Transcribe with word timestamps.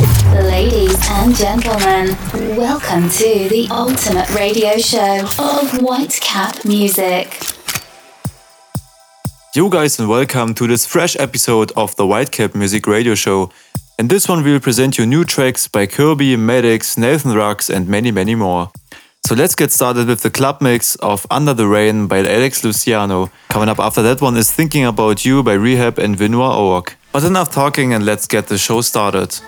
Ladies 0.00 0.96
and 1.10 1.34
gentlemen, 1.36 2.16
welcome 2.56 3.10
to 3.10 3.48
the 3.50 3.66
ultimate 3.70 4.30
radio 4.34 4.78
show 4.78 5.18
of 5.20 5.70
Whitecap 5.80 6.64
Music. 6.64 7.38
Yo 9.54 9.68
guys 9.68 9.98
and 9.98 10.08
welcome 10.08 10.54
to 10.54 10.66
this 10.66 10.86
fresh 10.86 11.14
episode 11.16 11.72
of 11.76 11.94
the 11.96 12.04
Whitecap 12.04 12.54
Music 12.54 12.86
Radio 12.86 13.14
Show. 13.14 13.50
In 13.98 14.08
this 14.08 14.26
one 14.28 14.42
we 14.42 14.52
will 14.52 14.60
present 14.60 14.96
you 14.96 15.04
new 15.04 15.24
tracks 15.24 15.68
by 15.68 15.84
Kirby, 15.84 16.36
Maddox, 16.36 16.96
Nathan 16.96 17.32
Rux 17.32 17.68
and 17.68 17.86
many 17.86 18.10
many 18.10 18.34
more. 18.34 18.70
So 19.24 19.36
let's 19.36 19.54
get 19.54 19.70
started 19.70 20.08
with 20.08 20.22
the 20.22 20.30
club 20.30 20.60
mix 20.60 20.96
of 20.96 21.26
Under 21.30 21.54
the 21.54 21.68
Rain 21.68 22.08
by 22.08 22.18
Alex 22.18 22.64
Luciano. 22.64 23.30
Coming 23.50 23.68
up 23.68 23.78
after 23.78 24.02
that 24.02 24.20
one 24.20 24.36
is 24.36 24.50
Thinking 24.50 24.84
About 24.84 25.24
You 25.24 25.44
by 25.44 25.52
Rehab 25.52 26.00
and 26.00 26.16
Vinua 26.16 26.56
Org. 26.56 26.92
But 27.12 27.22
enough 27.22 27.52
talking 27.52 27.94
and 27.94 28.04
let's 28.04 28.26
get 28.26 28.48
the 28.48 28.58
show 28.58 28.80
started. 28.80 29.38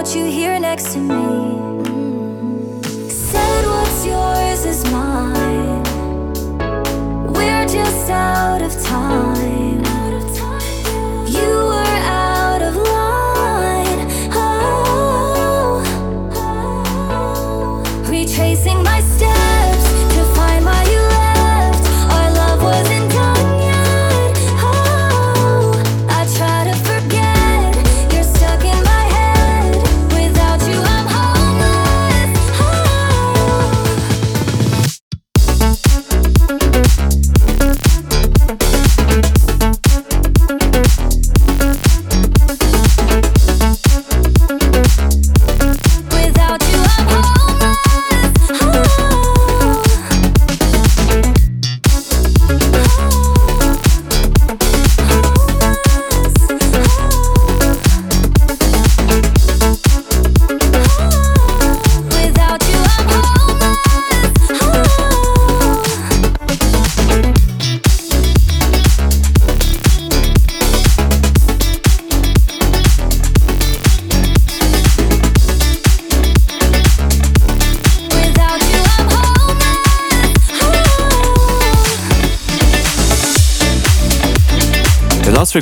without 0.00 0.16
you 0.16 0.24
here 0.24 0.58
next 0.58 0.94
to 0.94 0.98
me. 0.98 1.60
Said 3.10 3.66
what's 3.66 4.06
yours 4.06 4.64
is 4.64 4.90
mine. 4.90 5.82
We're 7.32 7.66
just 7.66 8.10
out 8.10 8.62
of 8.62 8.72
time. 8.82 9.29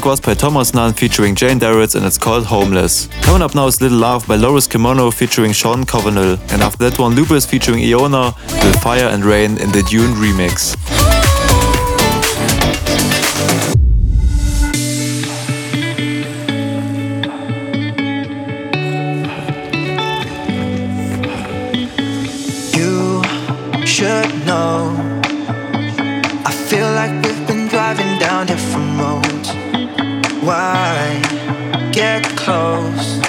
by 0.09 0.33
Thomas 0.33 0.73
Nunn 0.73 0.95
featuring 0.95 1.35
Jane 1.35 1.61
Darrett, 1.61 1.95
and 1.95 2.07
it's 2.07 2.17
called 2.17 2.47
Homeless. 2.47 3.09
Coming 3.21 3.43
up 3.43 3.55
now 3.55 3.67
is 3.67 3.83
Little 3.83 3.99
Love 3.99 4.27
by 4.27 4.37
Loris 4.37 4.67
Kimono 4.67 5.11
featuring 5.11 5.53
Sean 5.53 5.85
Covenel. 5.85 6.39
And 6.51 6.63
after 6.63 6.89
that 6.89 6.99
one, 6.99 7.15
Lupus 7.15 7.45
featuring 7.45 7.81
Iona 7.85 8.35
with 8.65 8.83
Fire 8.83 9.05
and 9.05 9.23
Rain 9.23 9.59
in 9.59 9.71
the 9.71 9.83
Dune 9.83 10.15
remix. 10.15 10.75
You 22.75 23.87
should 23.87 24.47
know. 24.47 24.97
I 26.47 26.53
feel 26.71 26.91
like 26.93 27.13
we've 27.23 27.47
been 27.47 27.69
driving 27.69 28.19
down 28.19 28.47
different 28.47 28.99
roads 28.99 29.18
why 30.49 31.21
get 31.93 32.25
close. 32.35 33.21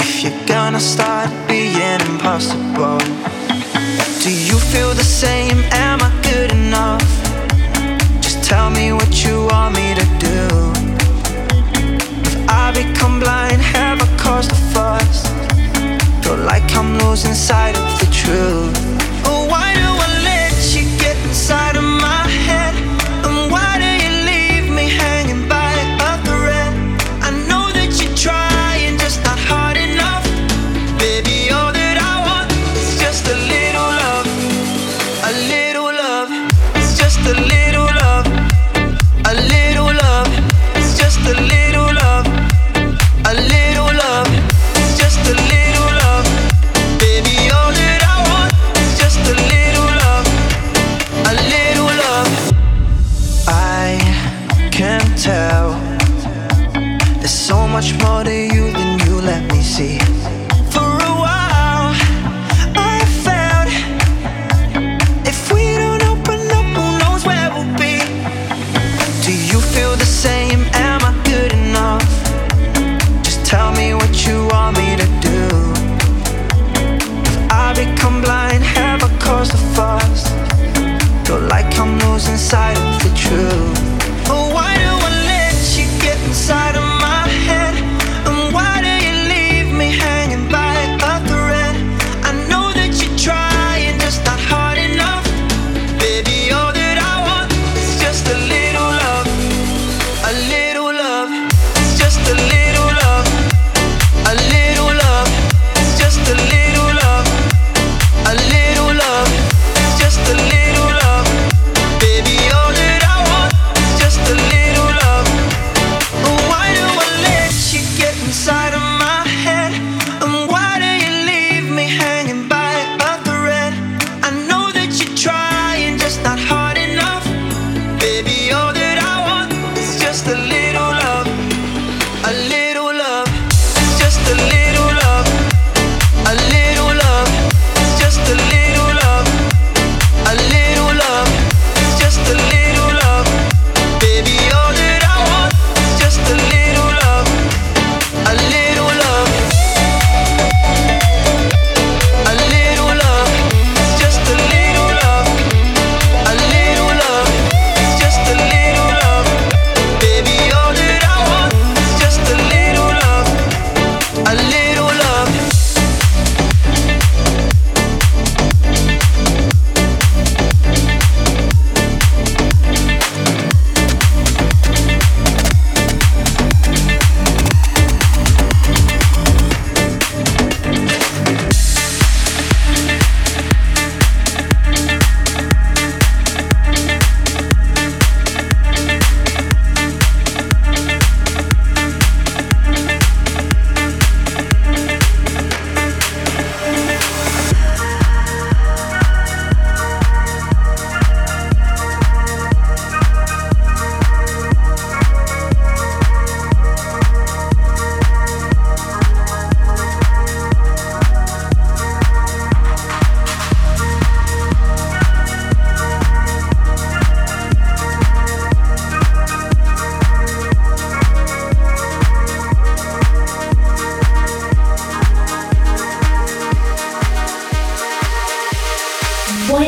If 0.00 0.24
you're 0.24 0.46
gonna 0.46 0.80
start 0.80 1.28
being 1.46 1.76
impossible, 2.00 2.96
do 4.22 4.30
you 4.32 4.58
feel 4.72 4.94
the 4.94 5.04
same? 5.04 5.58
Am 5.84 5.98
I 6.00 6.10
good 6.22 6.50
enough? 6.52 7.04
Just 8.22 8.42
tell 8.42 8.70
me 8.70 8.94
what 8.94 9.12
you 9.22 9.44
want 9.50 9.76
me 9.76 9.94
to 10.00 10.06
do. 10.28 10.40
If 12.28 12.34
I 12.48 12.72
become 12.72 13.20
blind, 13.20 13.60
have 13.60 14.00
I 14.00 14.08
caused 14.16 14.50
a 14.50 14.60
fuss? 14.72 15.26
Feel 16.24 16.38
like 16.38 16.74
I'm 16.74 16.98
losing 17.00 17.34
sight 17.34 17.76
of 17.76 17.86
the 18.00 18.08
truth. 18.20 18.80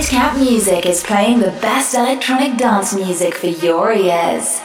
Whitecap 0.06 0.38
Music 0.38 0.86
is 0.86 1.02
playing 1.02 1.40
the 1.40 1.50
best 1.60 1.92
electronic 1.92 2.56
dance 2.56 2.94
music 2.94 3.34
for 3.34 3.48
your 3.48 3.92
ears. 3.92 4.60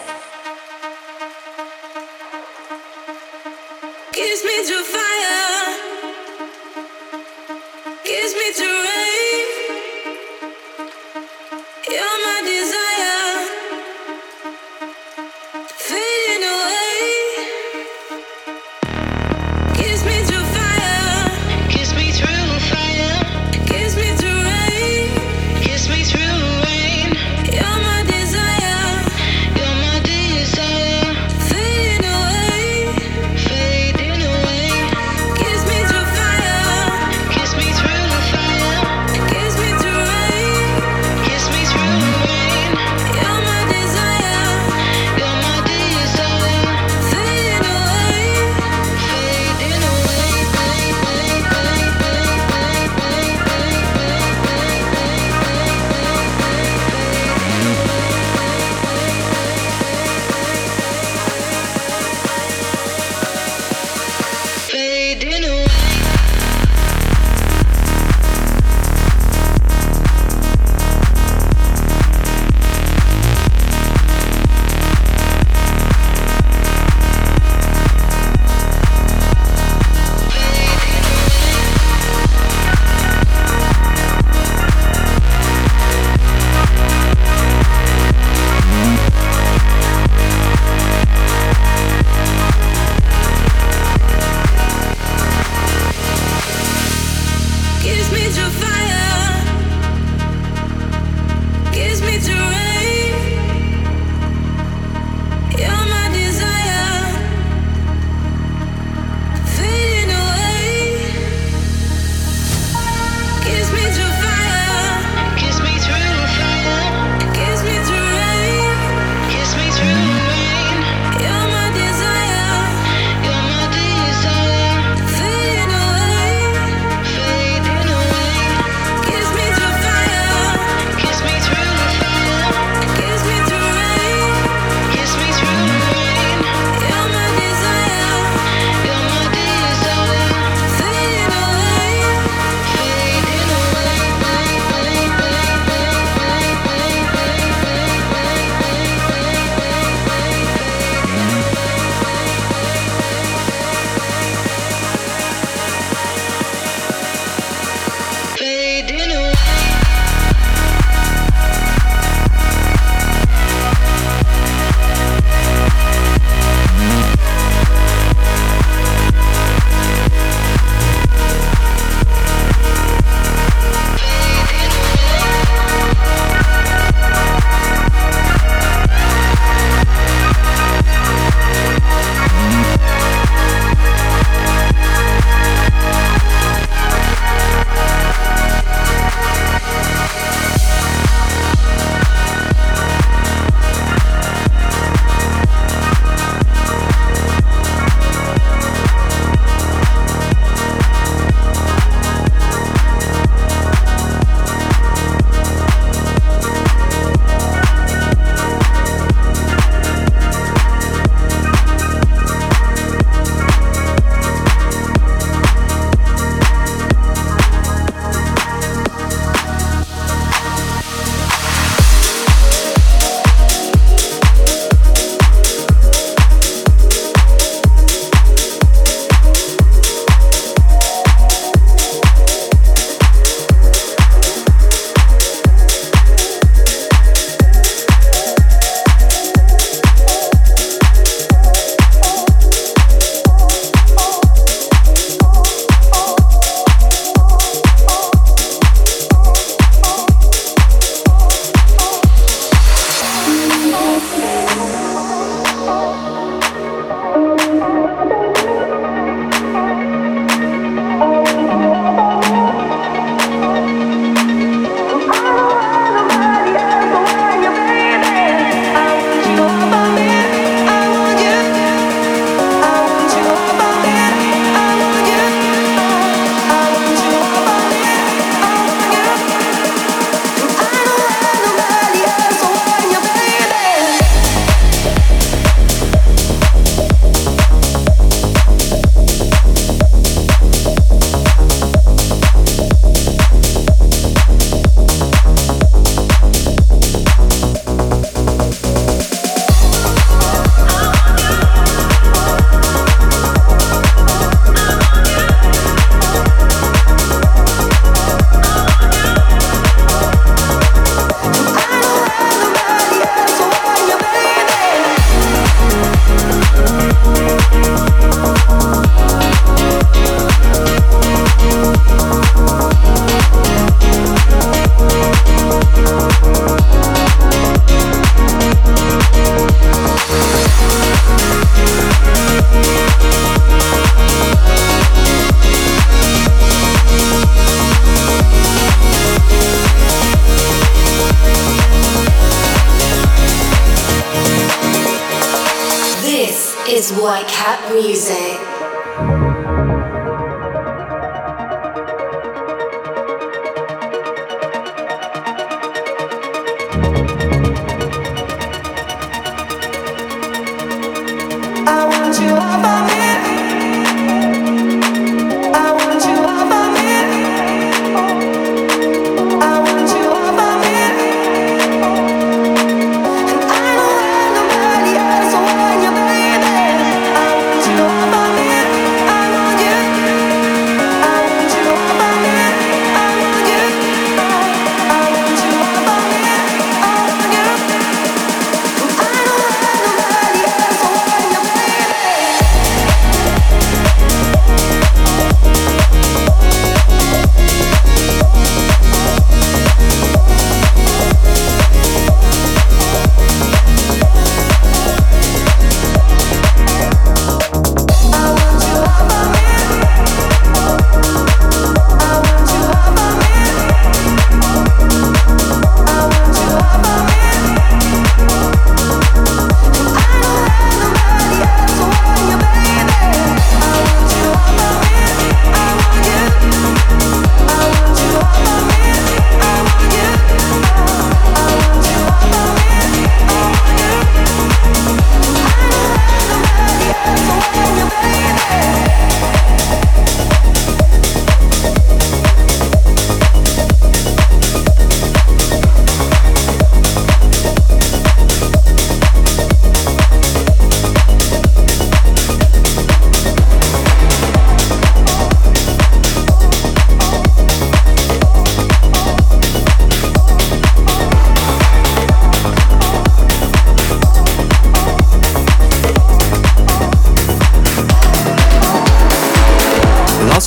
is 346.92 346.98
Whitecap 347.00 347.74
Music. 347.74 348.41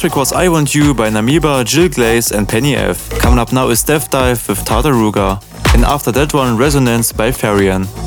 track 0.05 0.17
was 0.17 0.33
I 0.35 0.49
Want 0.49 0.75
You 0.75 0.93
by 0.93 1.09
Namiba, 1.09 1.65
Jill 1.65 1.89
Glaze, 1.89 2.31
and 2.31 2.47
Penny 2.47 2.77
F. 2.77 3.09
Coming 3.21 3.39
up 3.39 3.55
now 3.55 3.71
is 3.71 3.83
Death 3.83 4.11
Dive 4.11 4.47
with 4.49 4.59
Tartaruga, 4.59 5.43
and 5.73 5.83
after 5.83 6.13
that 6.13 6.35
one, 6.35 6.59
Resonance 6.59 7.11
by 7.11 7.31
Farian. 7.31 8.04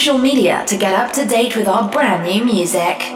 social 0.00 0.16
media 0.16 0.64
to 0.66 0.78
get 0.78 0.94
up 0.94 1.12
to 1.12 1.26
date 1.26 1.54
with 1.54 1.68
our 1.68 1.86
brand 1.90 2.22
new 2.24 2.42
music. 2.42 3.09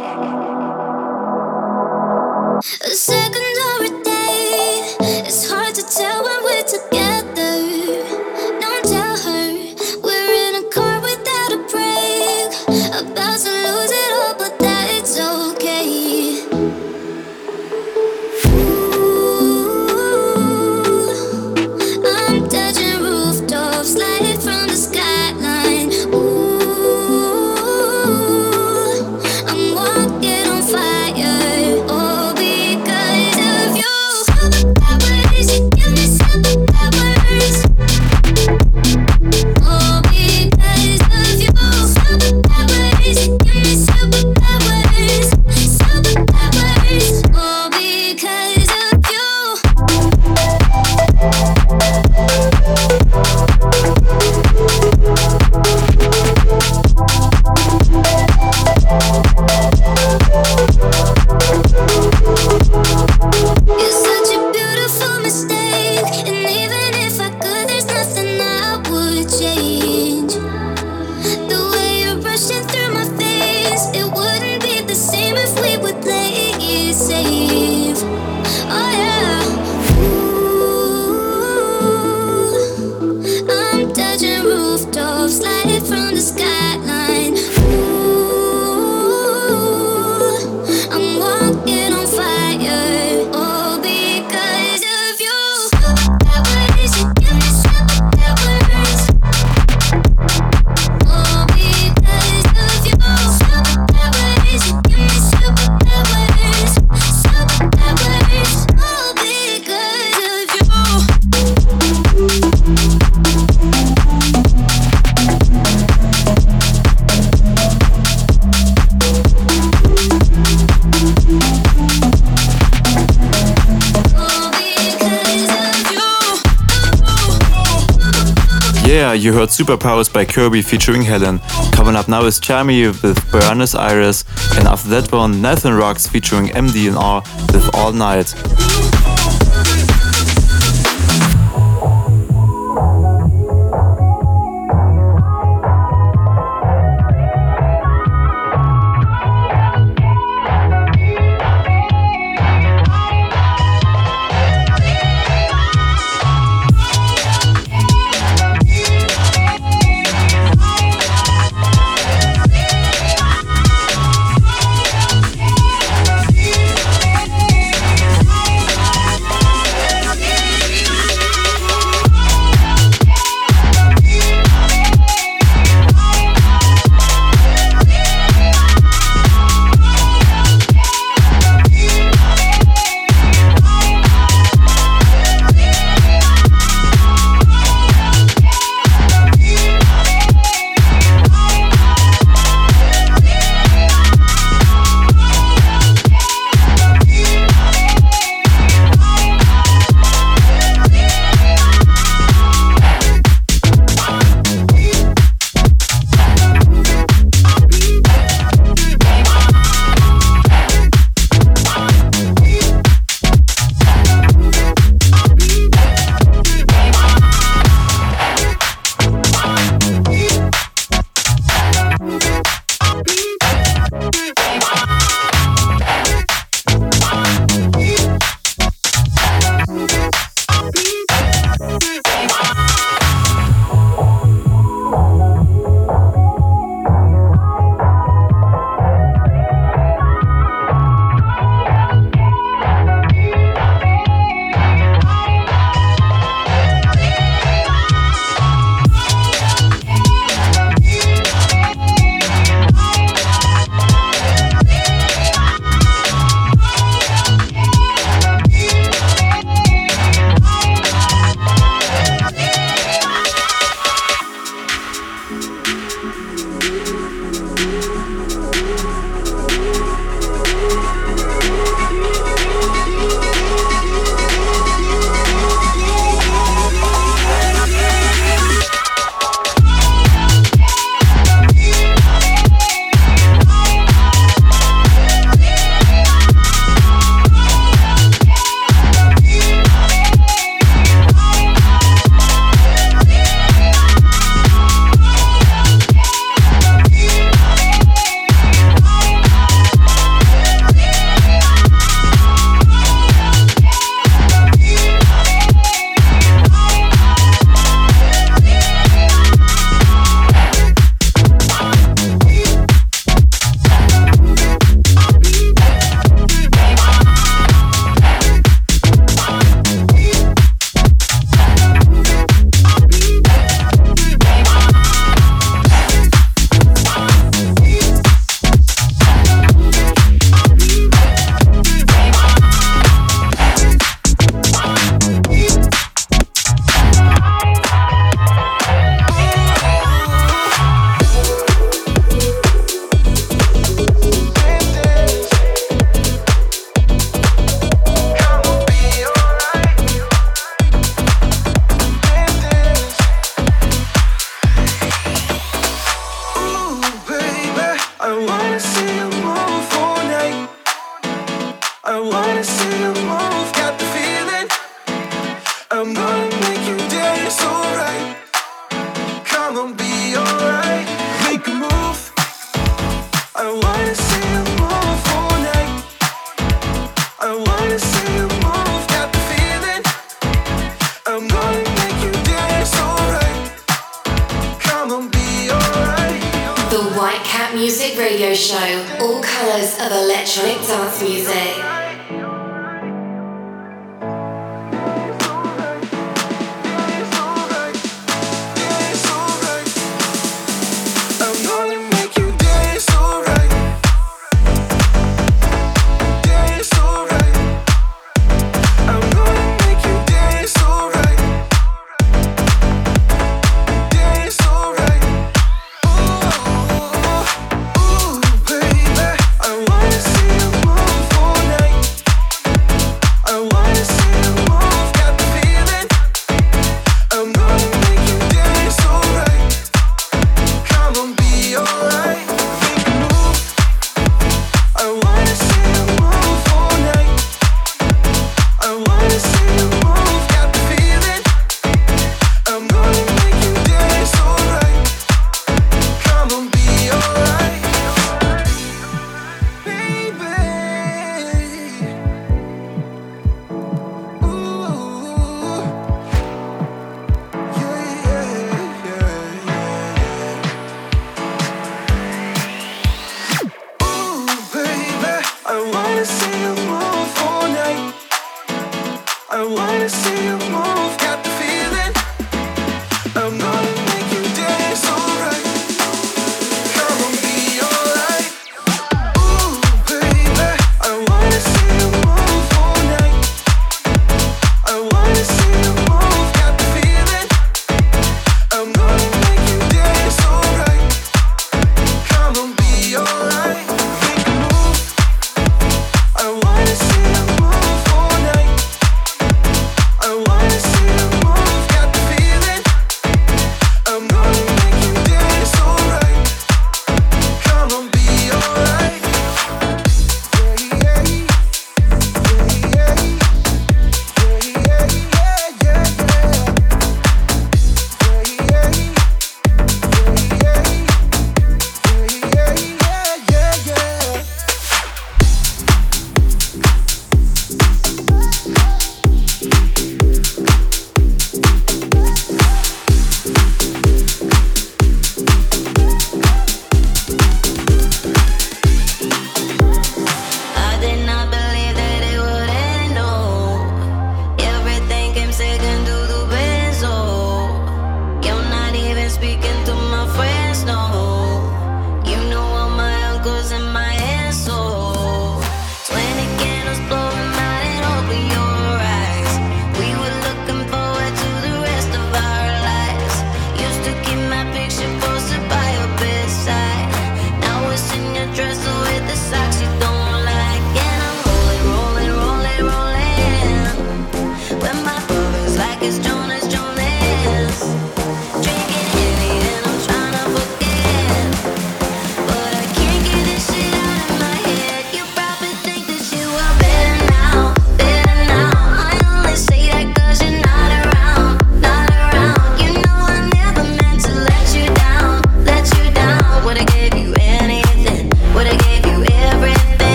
you 129.25 129.33
heard 129.33 129.49
Superpowers 129.49 130.13
by 130.13 130.27
Kirby 130.27 130.61
featuring 130.61 131.01
Helen. 131.01 131.39
Coming 131.73 131.97
up 131.97 132.09
now 132.09 132.27
is 132.27 132.39
Chami 132.39 132.89
with 133.03 133.31
Buenos 133.31 133.75
Aires, 133.75 134.23
and 134.59 134.69
after 134.69 134.89
that 134.91 135.11
one, 135.11 135.41
Nathan 135.41 135.73
Rocks 135.73 136.07
featuring 136.07 136.49
MD 136.49 136.89
and 136.89 136.97
R 136.97 137.23
with 137.53 137.75
All 137.75 137.93
Night. 137.93 138.35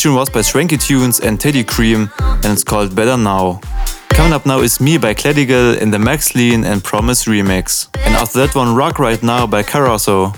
This 0.00 0.04
tune 0.04 0.14
was 0.14 0.30
by 0.30 0.40
Swanky 0.40 0.78
Tunes 0.78 1.20
and 1.20 1.38
Teddy 1.38 1.62
Cream 1.62 2.10
and 2.18 2.46
it's 2.46 2.64
called 2.64 2.96
Better 2.96 3.18
Now. 3.18 3.60
Coming 4.08 4.32
up 4.32 4.46
now 4.46 4.60
is 4.60 4.80
Me 4.80 4.96
by 4.96 5.12
Cladigal 5.12 5.78
in 5.78 5.90
the 5.90 5.98
Max 5.98 6.34
Lean 6.34 6.64
and 6.64 6.82
Promise 6.82 7.24
remix. 7.24 7.86
And 8.06 8.14
after 8.14 8.38
that 8.38 8.54
one 8.54 8.74
Rock 8.74 8.98
Right 8.98 9.22
Now 9.22 9.46
by 9.46 9.62
Caruso. 9.62 10.32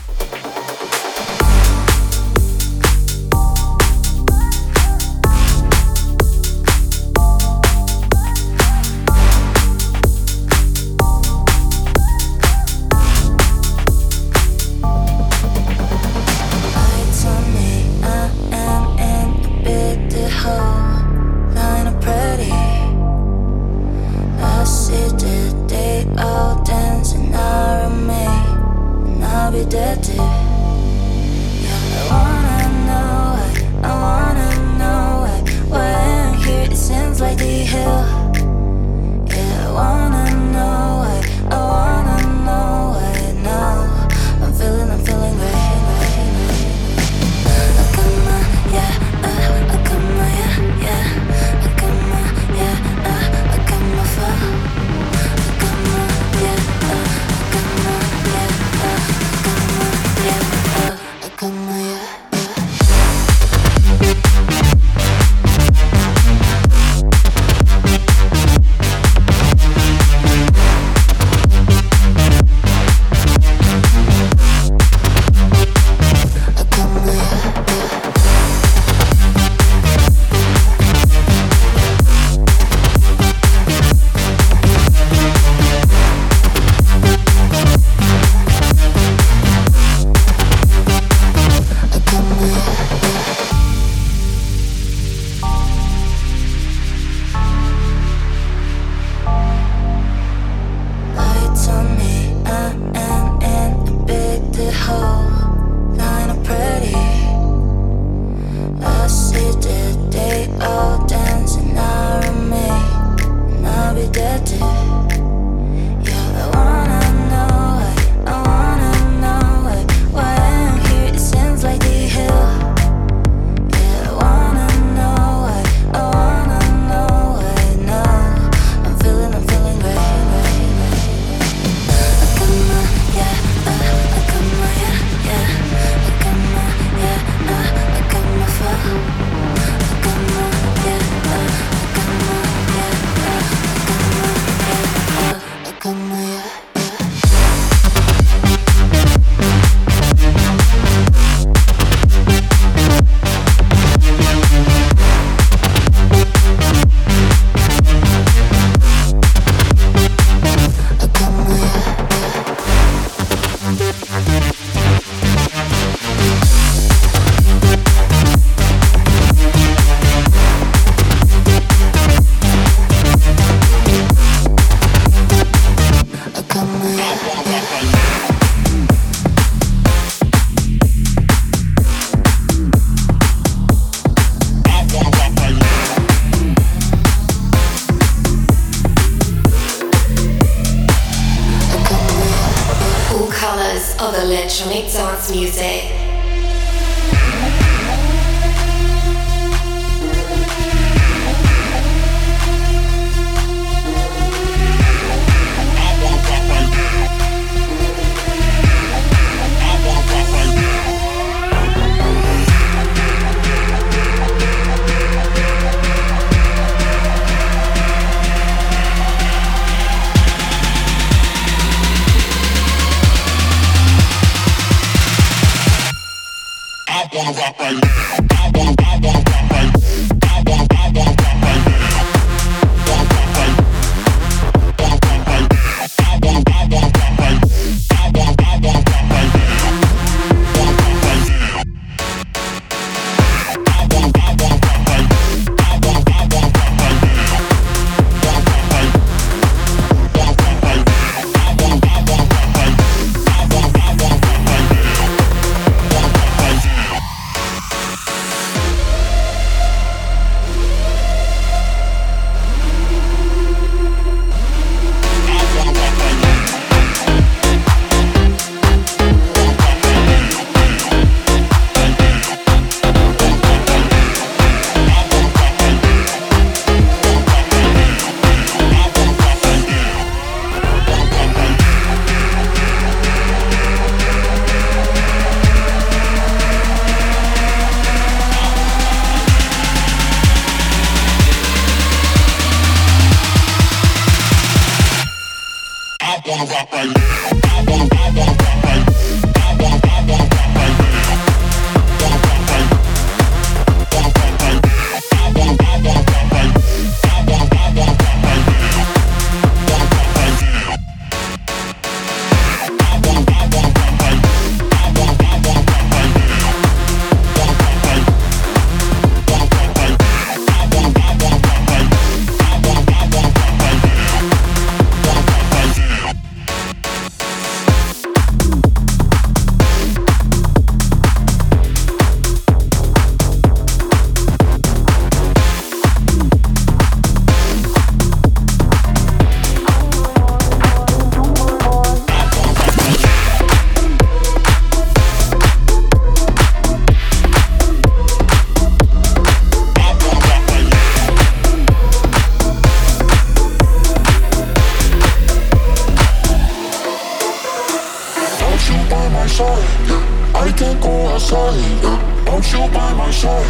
I 360.34 360.50
can't 360.56 360.80
go 360.80 361.08
outside, 361.08 361.54
yeah. 361.82 362.24
Don't 362.24 362.52
you 362.52 362.68
by 362.72 362.92
my 362.94 363.10
side. 363.10 363.46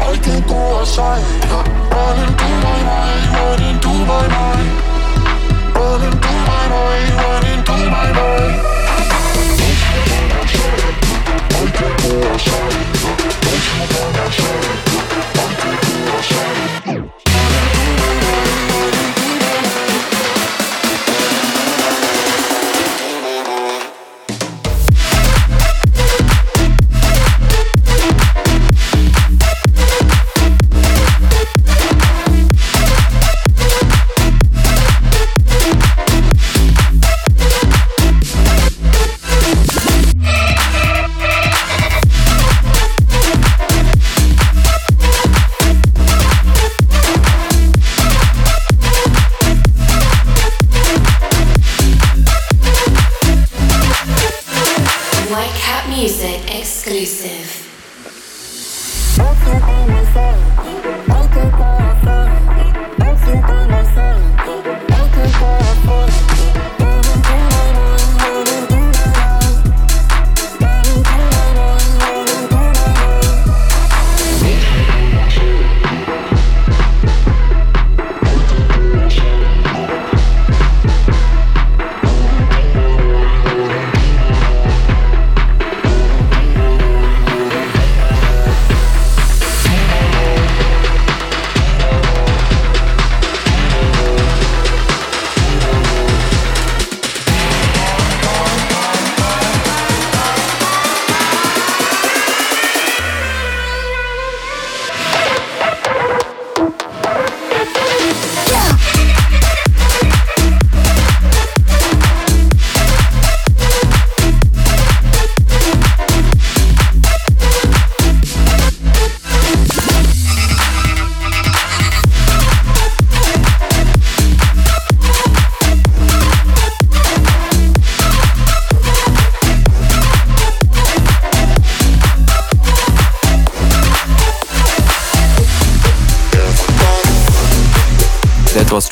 I 0.00 0.16
can't 0.22 0.46
go 0.46 0.78
outside. 0.78 1.24
Running 1.94 2.32
through 2.38 2.58
my 2.66 2.80
mind, 2.90 3.24
running 3.34 3.78
through 3.80 4.04
my 4.06 4.26
mind. 4.36 4.68
Running 5.74 6.16
through 6.22 6.42
my 6.50 6.64
mind, 6.74 7.10
running 7.24 7.60
through 7.66 7.90
my 7.90 8.08
mind. 8.18 8.56
I 11.50 11.66
can't 11.76 11.96
go 12.02 12.12
outside, 12.30 12.78
yeah. 13.02 13.16
Don't 13.44 13.64
you 13.68 13.82
by 13.92 14.06
my 14.16 14.26
side, 14.30 14.93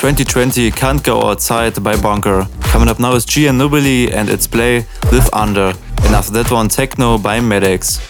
2020 0.03 0.73
Can't 0.73 1.05
Go 1.05 1.23
Outside 1.31 1.81
by 1.81 1.95
Bunker. 1.95 2.49
Coming 2.63 2.89
up 2.89 2.99
now 2.99 3.15
is 3.15 3.25
Gian 3.25 3.57
Nobilee 3.57 4.13
and 4.13 4.29
its 4.29 4.49
play 4.49 4.85
Live 5.13 5.31
Under. 5.33 5.75
And 6.03 6.15
after 6.17 6.33
that 6.33 6.51
one, 6.51 6.69
Techno 6.69 7.19
by 7.19 7.39
Medex. 7.39 8.01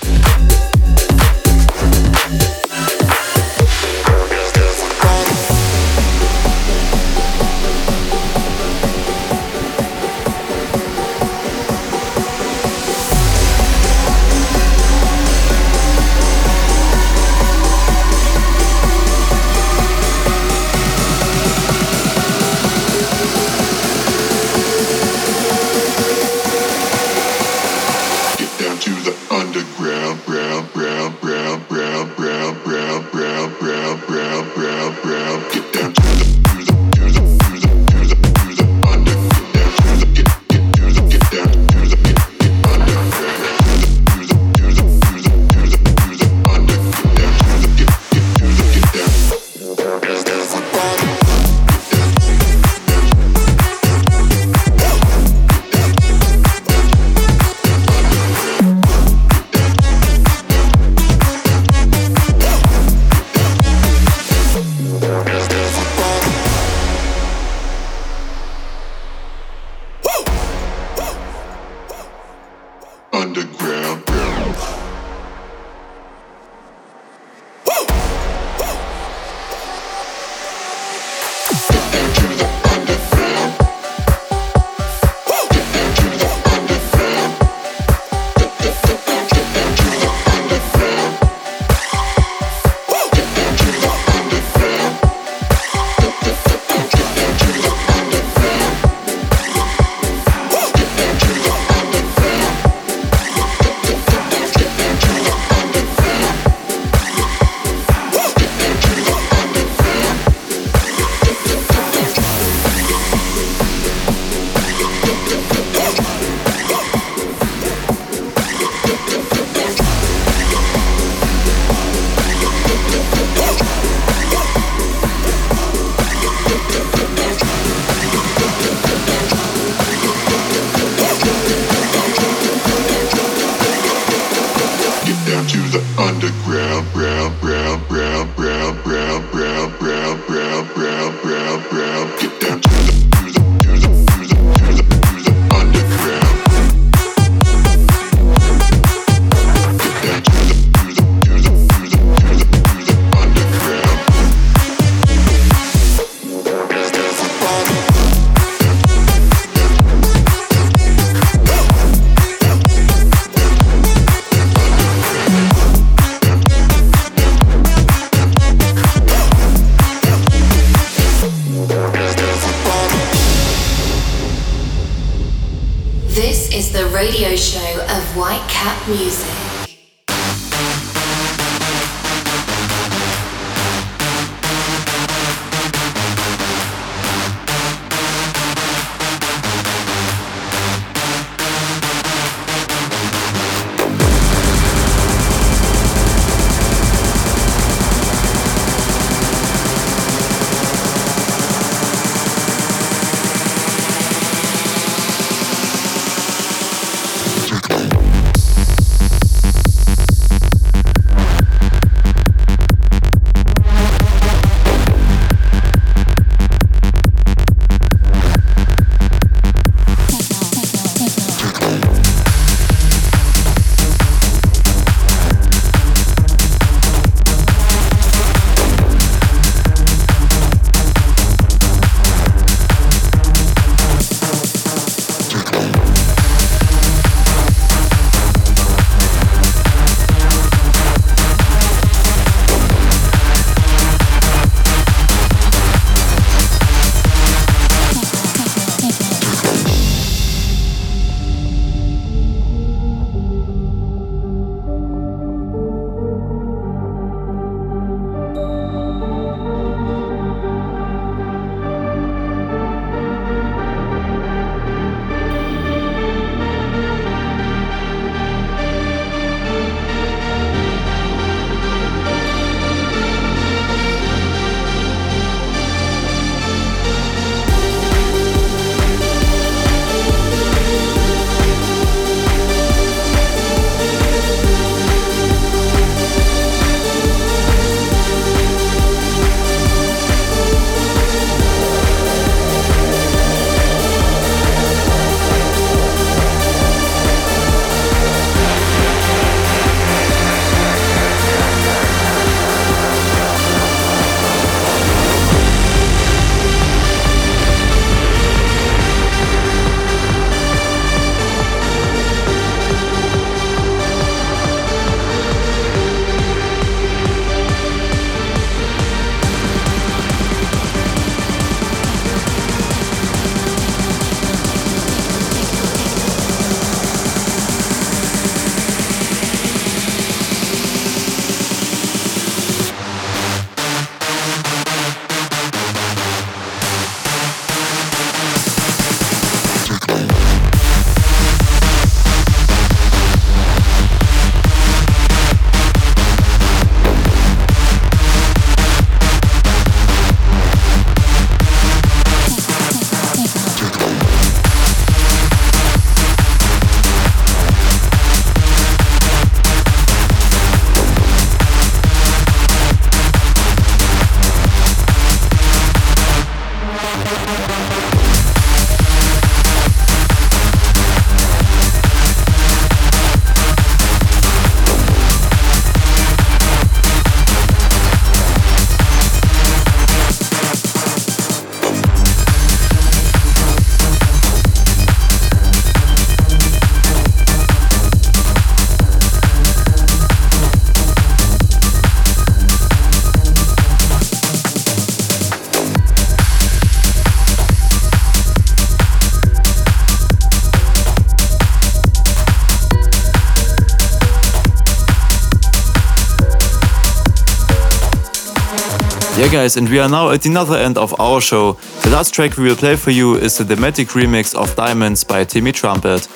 Yeah, 409.22 409.28
guys, 409.28 409.56
and 409.56 409.68
we 409.68 409.78
are 409.78 409.88
now 409.88 410.10
at 410.10 410.26
another 410.26 410.56
end 410.56 410.76
of 410.76 411.00
our 411.00 411.20
show. 411.20 411.52
The 411.84 411.90
last 411.90 412.12
track 412.12 412.36
we 412.36 412.42
will 412.42 412.56
play 412.56 412.74
for 412.74 412.90
you 412.90 413.14
is 413.14 413.38
the 413.38 413.44
thematic 413.44 413.90
remix 413.90 414.34
of 414.34 414.52
Diamonds 414.56 415.04
by 415.04 415.22
Timmy 415.22 415.52
Trumpet. 415.52 416.08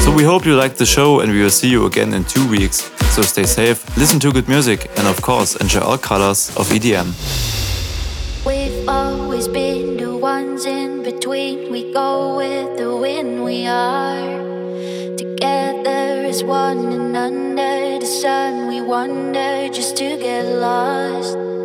So 0.00 0.10
we 0.10 0.24
hope 0.24 0.46
you 0.46 0.56
liked 0.56 0.78
the 0.78 0.86
show, 0.86 1.20
and 1.20 1.30
we 1.30 1.42
will 1.42 1.50
see 1.50 1.68
you 1.68 1.84
again 1.84 2.14
in 2.14 2.24
two 2.24 2.48
weeks. 2.48 2.90
So 3.14 3.20
stay 3.20 3.44
safe, 3.44 3.84
listen 3.98 4.18
to 4.20 4.32
good 4.32 4.48
music, 4.48 4.88
and 4.96 5.06
of 5.06 5.20
course, 5.20 5.56
enjoy 5.56 5.80
all 5.80 5.98
colors 5.98 6.48
of 6.56 6.66
EDM. 6.70 7.12
We've 8.46 8.88
always 8.88 9.48
been 9.48 9.98
the 9.98 10.16
ones 10.16 10.64
in 10.64 11.02
between. 11.02 11.70
We 11.70 11.92
go 11.92 12.38
with 12.38 12.78
the 12.78 12.96
wind, 12.96 13.44
we 13.44 13.66
are 13.66 14.16
together 15.18 16.24
as 16.24 16.42
one, 16.42 16.90
and 16.90 17.14
under 17.14 17.98
the 17.98 18.06
sun, 18.06 18.66
we 18.68 18.80
wander 18.80 19.68
just 19.68 19.98
to 19.98 20.16
get 20.16 20.46
lost. 20.46 21.55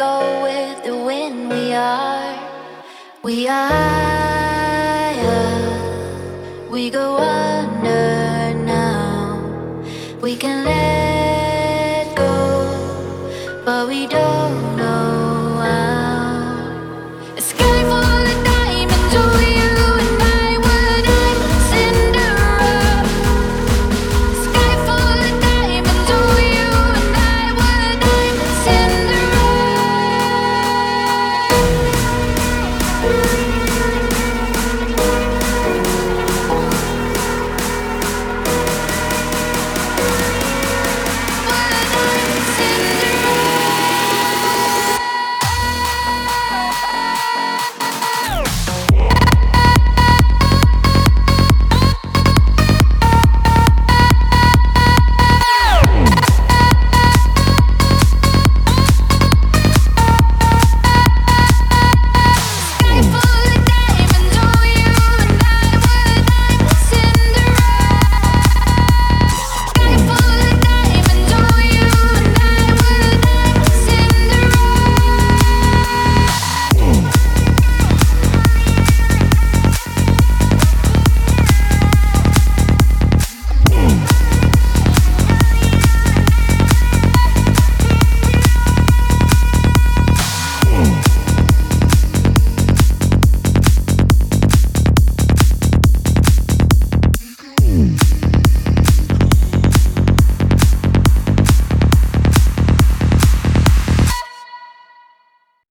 go 0.00 0.42
with 0.42 0.82
the 0.82 0.96
wind. 0.96 1.50
We 1.50 1.74
are, 1.74 2.34
we 3.22 3.46
are, 3.48 5.12
yeah. 5.12 6.70
we 6.70 6.88
go 6.88 7.18
under 7.18 8.54
now. 8.64 9.36
We 10.22 10.36
can 10.36 10.64
let 10.64 12.16
go, 12.16 12.32
but 13.66 13.88
we 13.88 14.06
don't. 14.06 14.29